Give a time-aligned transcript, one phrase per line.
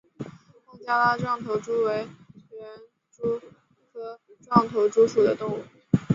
[0.65, 1.93] 孟加拉壮头蛛为
[2.53, 2.67] 园
[3.11, 3.39] 蛛
[3.93, 5.63] 科壮头蛛属的动物。